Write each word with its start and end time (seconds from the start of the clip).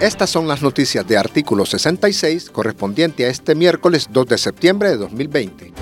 Estas 0.00 0.28
son 0.28 0.46
las 0.46 0.60
noticias 0.60 1.06
de 1.06 1.16
artículo 1.16 1.64
66 1.64 2.50
correspondiente 2.50 3.24
a 3.24 3.28
este 3.28 3.54
miércoles 3.54 4.08
2 4.12 4.26
de 4.26 4.38
septiembre 4.38 4.90
de 4.90 4.96
2020. 4.98 5.72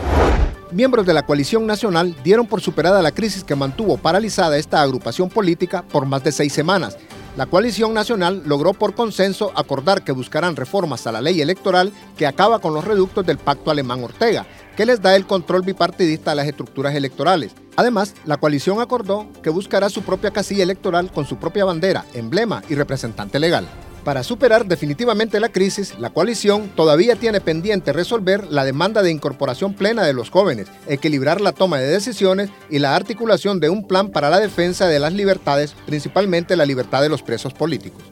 Miembros 0.70 1.04
de 1.04 1.12
la 1.12 1.26
coalición 1.26 1.66
nacional 1.66 2.16
dieron 2.22 2.46
por 2.46 2.60
superada 2.60 3.02
la 3.02 3.12
crisis 3.12 3.44
que 3.44 3.56
mantuvo 3.56 3.98
paralizada 3.98 4.56
esta 4.56 4.80
agrupación 4.80 5.28
política 5.28 5.82
por 5.82 6.06
más 6.06 6.24
de 6.24 6.32
seis 6.32 6.52
semanas. 6.52 6.96
La 7.34 7.46
coalición 7.46 7.94
nacional 7.94 8.42
logró 8.44 8.74
por 8.74 8.94
consenso 8.94 9.52
acordar 9.54 10.04
que 10.04 10.12
buscarán 10.12 10.54
reformas 10.54 11.06
a 11.06 11.12
la 11.12 11.22
ley 11.22 11.40
electoral 11.40 11.90
que 12.14 12.26
acaba 12.26 12.58
con 12.58 12.74
los 12.74 12.84
reductos 12.84 13.24
del 13.24 13.38
pacto 13.38 13.70
alemán 13.70 14.04
Ortega, 14.04 14.46
que 14.76 14.84
les 14.84 15.00
da 15.00 15.16
el 15.16 15.26
control 15.26 15.62
bipartidista 15.62 16.32
a 16.32 16.34
las 16.34 16.46
estructuras 16.46 16.94
electorales. 16.94 17.52
Además, 17.76 18.14
la 18.26 18.36
coalición 18.36 18.82
acordó 18.82 19.28
que 19.42 19.48
buscará 19.48 19.88
su 19.88 20.02
propia 20.02 20.30
casilla 20.30 20.62
electoral 20.62 21.10
con 21.10 21.24
su 21.24 21.36
propia 21.36 21.64
bandera, 21.64 22.04
emblema 22.12 22.62
y 22.68 22.74
representante 22.74 23.38
legal. 23.38 23.66
Para 24.04 24.24
superar 24.24 24.66
definitivamente 24.66 25.38
la 25.38 25.50
crisis, 25.50 25.94
la 26.00 26.10
coalición 26.10 26.68
todavía 26.74 27.14
tiene 27.14 27.40
pendiente 27.40 27.92
resolver 27.92 28.50
la 28.50 28.64
demanda 28.64 29.00
de 29.00 29.12
incorporación 29.12 29.74
plena 29.74 30.02
de 30.02 30.12
los 30.12 30.28
jóvenes, 30.28 30.66
equilibrar 30.88 31.40
la 31.40 31.52
toma 31.52 31.78
de 31.78 31.86
decisiones 31.86 32.50
y 32.68 32.80
la 32.80 32.96
articulación 32.96 33.60
de 33.60 33.70
un 33.70 33.86
plan 33.86 34.10
para 34.10 34.28
la 34.28 34.40
defensa 34.40 34.88
de 34.88 34.98
las 34.98 35.12
libertades, 35.12 35.76
principalmente 35.86 36.56
la 36.56 36.66
libertad 36.66 37.00
de 37.00 37.10
los 37.10 37.22
presos 37.22 37.54
políticos. 37.54 38.02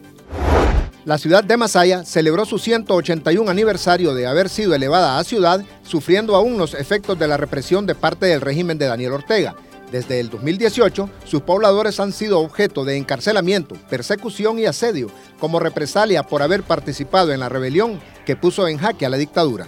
La 1.03 1.17
ciudad 1.17 1.43
de 1.43 1.57
Masaya 1.57 2.05
celebró 2.05 2.45
su 2.45 2.57
181 2.57 3.49
aniversario 3.49 4.13
de 4.13 4.27
haber 4.27 4.47
sido 4.47 4.73
elevada 4.73 5.17
a 5.17 5.23
ciudad, 5.25 5.65
sufriendo 5.83 6.35
aún 6.35 6.57
los 6.57 6.73
efectos 6.73 7.19
de 7.19 7.27
la 7.27 7.37
represión 7.37 7.85
de 7.85 7.95
parte 7.95 8.27
del 8.27 8.39
régimen 8.39 8.77
de 8.77 8.85
Daniel 8.85 9.13
Ortega. 9.13 9.55
Desde 9.91 10.21
el 10.21 10.29
2018, 10.29 11.09
sus 11.25 11.41
pobladores 11.41 11.99
han 11.99 12.13
sido 12.13 12.39
objeto 12.39 12.85
de 12.85 12.95
encarcelamiento, 12.95 13.75
persecución 13.89 14.57
y 14.57 14.65
asedio 14.65 15.11
como 15.37 15.59
represalia 15.59 16.23
por 16.23 16.41
haber 16.41 16.63
participado 16.63 17.33
en 17.33 17.41
la 17.41 17.49
rebelión 17.49 17.99
que 18.25 18.37
puso 18.37 18.69
en 18.69 18.77
jaque 18.77 19.05
a 19.05 19.09
la 19.09 19.17
dictadura. 19.17 19.67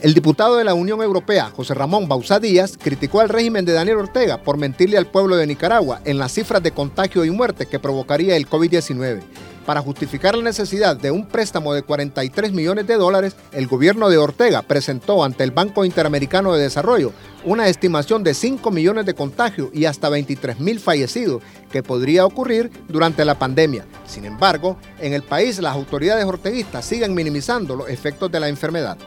El 0.00 0.14
diputado 0.14 0.56
de 0.56 0.64
la 0.64 0.72
Unión 0.72 1.02
Europea, 1.02 1.52
José 1.54 1.74
Ramón 1.74 2.08
Bauzá 2.08 2.40
Díaz, 2.40 2.78
criticó 2.82 3.20
al 3.20 3.28
régimen 3.28 3.66
de 3.66 3.74
Daniel 3.74 3.98
Ortega 3.98 4.38
por 4.42 4.56
mentirle 4.56 4.96
al 4.96 5.06
pueblo 5.06 5.36
de 5.36 5.46
Nicaragua 5.46 6.00
en 6.06 6.18
las 6.18 6.32
cifras 6.32 6.62
de 6.62 6.72
contagio 6.72 7.22
y 7.26 7.30
muerte 7.30 7.66
que 7.66 7.78
provocaría 7.78 8.36
el 8.36 8.48
COVID-19. 8.48 9.20
Para 9.66 9.82
justificar 9.82 10.34
la 10.36 10.42
necesidad 10.42 10.96
de 10.96 11.10
un 11.10 11.26
préstamo 11.26 11.74
de 11.74 11.82
43 11.82 12.52
millones 12.52 12.86
de 12.86 12.96
dólares, 12.96 13.36
el 13.52 13.66
gobierno 13.66 14.08
de 14.08 14.18
Ortega 14.18 14.62
presentó 14.62 15.22
ante 15.22 15.44
el 15.44 15.50
Banco 15.50 15.84
Interamericano 15.84 16.54
de 16.54 16.62
Desarrollo 16.62 17.12
una 17.44 17.68
estimación 17.68 18.22
de 18.22 18.34
5 18.34 18.70
millones 18.70 19.06
de 19.06 19.14
contagios 19.14 19.70
y 19.72 19.84
hasta 19.84 20.08
23 20.08 20.60
mil 20.60 20.80
fallecidos 20.80 21.42
que 21.70 21.82
podría 21.82 22.26
ocurrir 22.26 22.70
durante 22.88 23.24
la 23.24 23.38
pandemia. 23.38 23.86
Sin 24.06 24.24
embargo, 24.24 24.76
en 24.98 25.12
el 25.12 25.22
país 25.22 25.58
las 25.58 25.74
autoridades 25.74 26.24
orteguistas 26.24 26.84
siguen 26.84 27.14
minimizando 27.14 27.76
los 27.76 27.88
efectos 27.88 28.30
de 28.30 28.40
la 28.40 28.48
enfermedad. 28.48 28.98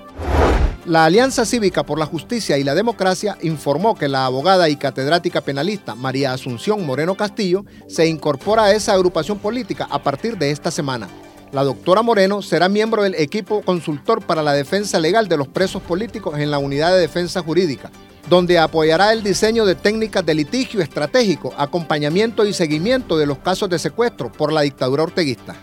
La 0.86 1.06
Alianza 1.06 1.45
Cívica 1.45 1.84
por 1.84 1.98
la 1.98 2.06
Justicia 2.06 2.58
y 2.58 2.64
la 2.66 2.76
Democracia 2.76 3.38
informó 3.42 3.95
que 3.95 4.09
la 4.09 4.26
abogada 4.26 4.67
y 4.67 4.76
catedrática 4.76 5.39
penalista 5.39 5.95
María 5.95 6.34
Asunción 6.34 6.86
Moreno 6.86 7.16
Castillo 7.16 7.64
se 7.88 8.06
incorpora 8.08 8.66
a 8.66 8.73
esa 8.73 8.92
agrupación 8.92 9.39
política 9.39 9.88
a 9.89 10.04
partir 10.04 10.38
de 10.38 10.52
esta 10.52 10.72
semana. 10.72 11.08
La 11.54 11.64
doctora 11.64 12.02
Moreno 12.02 12.42
será 12.42 12.67
miembro 12.67 13.04
del 13.04 13.16
equipo 13.16 13.61
consultor 13.61 14.26
para 14.26 14.44
la 14.44 14.52
defensa 14.52 15.00
legal 15.00 15.30
de 15.30 15.38
los 15.38 15.48
presos 15.48 15.81
políticos 15.81 16.38
en 16.38 16.52
la 16.52 16.58
Unidad 16.58 16.92
de 16.92 17.00
Defensa 17.00 17.42
Jurídica, 17.42 17.89
donde 18.28 18.59
apoyará 18.59 19.14
el 19.14 19.23
diseño 19.23 19.66
de 19.66 19.76
técnicas 19.76 20.26
de 20.26 20.34
litigio 20.34 20.81
estratégico, 20.81 21.54
acompañamiento 21.58 22.45
y 22.45 22.52
seguimiento 22.52 23.17
de 23.17 23.26
los 23.26 23.38
casos 23.38 23.70
de 23.70 23.80
secuestro 23.80 24.34
por 24.34 24.52
la 24.52 24.61
dictadura 24.61 25.04
orteguista. 25.04 25.56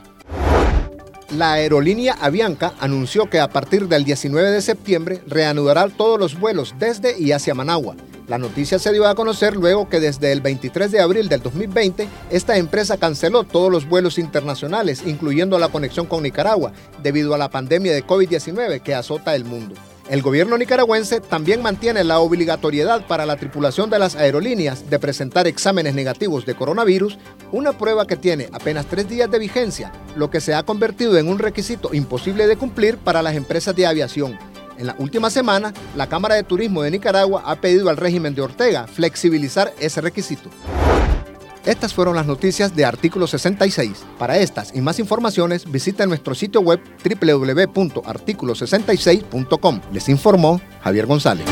La 1.37 1.53
aerolínea 1.53 2.17
Avianca 2.21 2.75
anunció 2.81 3.31
que 3.31 3.39
a 3.39 3.49
partir 3.49 3.87
del 3.87 4.05
19 4.05 4.51
de 4.51 4.61
septiembre 4.61 5.23
reanudará 5.29 5.89
todos 5.89 6.19
los 6.19 6.39
vuelos 6.41 6.75
desde 6.81 7.21
y 7.21 7.31
hacia 7.31 7.55
Managua. 7.55 7.95
La 8.27 8.37
noticia 8.37 8.81
se 8.81 8.93
dio 8.93 9.07
a 9.07 9.15
conocer 9.15 9.55
luego 9.55 9.89
que 9.89 10.01
desde 10.01 10.33
el 10.33 10.41
23 10.41 10.91
de 10.91 11.01
abril 11.01 11.29
del 11.29 11.41
2020 11.41 12.09
esta 12.31 12.57
empresa 12.57 12.97
canceló 12.97 13.45
todos 13.45 13.71
los 13.71 13.89
vuelos 13.89 14.19
internacionales, 14.19 15.05
incluyendo 15.07 15.57
la 15.61 15.69
conexión 15.69 16.07
con 16.07 16.25
Nicaragua, 16.25 16.73
debido 17.01 17.33
a 17.33 17.39
la 17.39 17.49
pandemia 17.49 17.93
de 17.93 18.05
COVID-19 18.05 18.81
que 18.83 18.97
azota 18.97 19.37
el 19.37 19.45
mundo. 19.45 19.77
El 20.11 20.23
gobierno 20.23 20.59
nicaragüense 20.59 21.21
también 21.21 21.63
mantiene 21.63 22.03
la 22.03 22.19
obligatoriedad 22.19 23.07
para 23.07 23.27
la 23.27 23.37
tripulación 23.37 23.91
de 23.91 24.01
las 24.01 24.17
aerolíneas 24.17 24.91
de 24.91 24.99
presentar 24.99 25.47
exámenes 25.47 25.95
negativos 25.95 26.45
de 26.45 26.57
coronavirus, 26.57 27.17
una 27.53 27.79
prueba 27.79 28.09
que 28.09 28.17
tiene 28.17 28.49
apenas 28.53 28.87
tres 28.87 29.09
días 29.09 29.31
de 29.31 29.39
vigencia, 29.39 29.93
lo 30.17 30.29
que 30.29 30.41
se 30.41 30.53
ha 30.53 30.65
convertido 30.65 31.17
en 31.17 31.29
un 31.29 31.39
requisito 31.39 31.95
imposible 31.95 32.49
de 32.49 32.57
cumplir 32.57 32.99
para 32.99 33.23
las 33.23 33.37
empresas 33.37 33.77
de 33.77 33.87
aviación. 33.87 34.37
En 34.79 34.89
la 34.89 34.97
última 34.99 35.31
semana, 35.31 35.73
la 35.95 36.09
Cámara 36.09 36.35
de 36.35 36.43
Turismo 36.43 36.83
de 36.83 36.91
Nicaragua 36.91 37.45
ha 37.47 37.61
pedido 37.61 37.89
al 37.89 37.97
régimen 37.97 38.35
de 38.35 38.43
Ortega 38.43 38.89
flexibilizar 38.89 39.73
ese 39.79 40.01
requisito. 40.01 40.51
Estas 41.71 41.95
fueron 41.95 42.17
las 42.17 42.27
noticias 42.27 42.75
de 42.75 42.85
artículo 42.85 43.29
66. 43.29 44.05
Para 44.19 44.39
estas 44.39 44.75
y 44.75 44.81
más 44.81 44.99
informaciones 44.99 45.71
visita 45.71 46.05
nuestro 46.05 46.35
sitio 46.35 46.63
web 46.63 46.81
www.articulo66.com. 47.05 49.81
Les 49.93 50.09
informó 50.09 50.61
Javier 50.83 51.07
González. 51.07 51.47